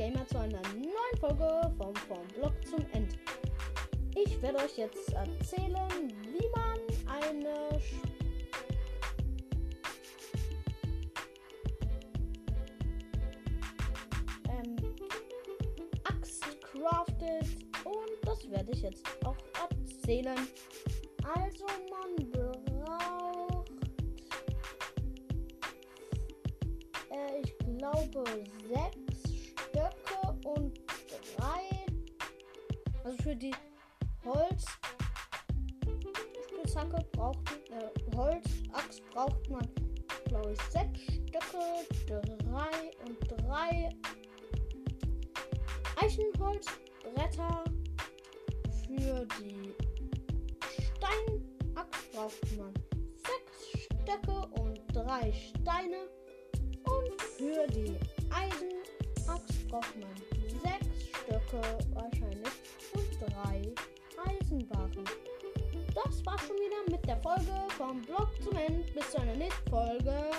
[0.00, 3.18] Gamer zu einer neuen Folge vom Vom Blog zum End.
[4.14, 6.78] Ich werde euch jetzt erzählen, wie man
[7.22, 7.80] eine
[14.50, 14.76] ähm,
[16.04, 17.46] Axt craftet
[17.84, 19.36] und das werde ich jetzt auch
[19.70, 20.38] erzählen.
[21.34, 23.70] Also man braucht
[27.10, 28.24] äh, ich glaube
[28.68, 29.09] sechs
[33.22, 33.54] für die
[34.24, 34.64] Holz.
[36.48, 37.38] Spitzhacke braucht
[37.70, 39.68] äh, Holzaxt braucht man
[40.26, 43.90] glaube ich sechs Stöcke, drei und drei.
[45.96, 47.64] Eichenholzbretter
[48.86, 49.74] für die
[50.96, 52.72] Steinaxt braucht man
[53.16, 56.08] sechs Stöcke und drei Steine.
[56.84, 57.96] Und für die
[58.30, 60.14] Eisenaxt braucht man
[60.62, 61.60] sechs Stöcke
[61.94, 62.48] wahrscheinlich
[63.20, 63.62] drei
[64.26, 65.04] Eisenbarren.
[65.94, 68.92] Das war schon wieder mit der Folge vom Blog zum End.
[68.94, 70.30] Bis zu einer nächsten Folge.